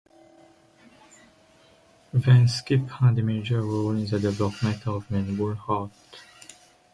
Van 2.15 2.47
't 2.47 2.47
Schip 2.47 2.89
had 2.89 3.19
a 3.19 3.21
major 3.21 3.61
role 3.61 3.91
in 3.91 4.07
the 4.07 4.19
development 4.19 4.87
of 4.87 5.11
Melbourne 5.11 5.57
Heart. 5.57 5.91